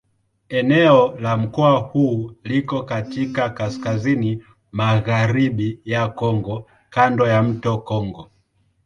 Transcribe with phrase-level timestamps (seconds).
[0.49, 8.29] Eneo la mkoa huu liko katika kaskazini-magharibi ya Kongo kando ya mto Kongo.